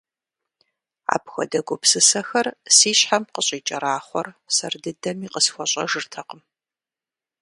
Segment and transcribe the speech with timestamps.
[1.13, 6.41] Апхуэдэ гупсысэхэр си щхьэм къыщӀикӀэрахъуэр сэр дыдэми къысхуэщӏэжыртэкъым.